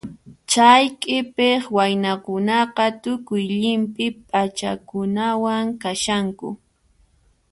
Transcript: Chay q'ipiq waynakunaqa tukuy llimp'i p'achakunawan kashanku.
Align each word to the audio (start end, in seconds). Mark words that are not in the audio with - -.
Chay 0.51 0.83
q'ipiq 1.01 1.63
waynakunaqa 1.75 2.85
tukuy 3.01 3.43
llimp'i 3.59 4.07
p'achakunawan 4.29 5.65
kashanku. 5.81 6.49